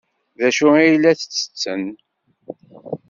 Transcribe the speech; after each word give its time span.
D 0.39 0.41
acu 0.47 0.67
ay 0.81 0.93
la 0.97 1.11
ttetten? 1.19 1.83